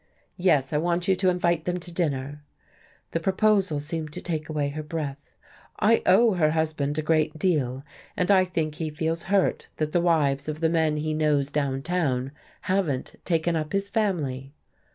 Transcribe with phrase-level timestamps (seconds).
[0.39, 2.41] "Yes, I want you to invite them to dinner."
[3.11, 5.19] The proposal seemed to take away her breath.
[5.77, 7.83] "I owe her husband a great deal,
[8.17, 11.83] and I think he feels hurt that the wives of the men he knows down
[11.83, 14.55] town haven't taken up his family."